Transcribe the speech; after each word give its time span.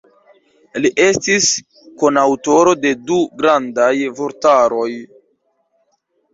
Li 0.85 0.91
estis 1.03 1.49
kunaŭtoro 1.99 2.75
de 2.87 2.95
du 3.11 3.21
grandaj 3.43 3.93
vortaroj. 4.23 4.91